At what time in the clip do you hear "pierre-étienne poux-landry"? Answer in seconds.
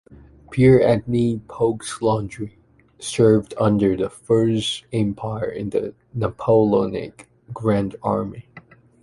0.49-2.57